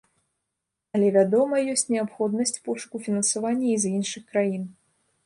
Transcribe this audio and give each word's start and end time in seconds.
Але, 0.97 1.07
вядома, 1.17 1.59
ёсць 1.73 1.85
неабходнасць 1.95 2.55
пошуку 2.71 3.03
фінансавання 3.09 3.67
і 3.73 3.77
з 3.85 3.93
іншых 3.99 4.23
краін. 4.33 4.65